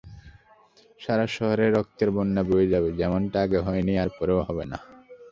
সারা 0.99 1.25
মিশরে 1.27 1.65
রক্তের 1.69 2.09
বন্যা 2.15 2.41
বয়ে 2.49 2.71
যাবে, 2.73 2.89
যেমনটা 2.99 3.37
আগে 3.45 3.59
হয়নি 3.59 3.93
আর 3.97 4.09
পরেও 4.17 4.41
হবে 4.47 4.63
না। 4.71 4.77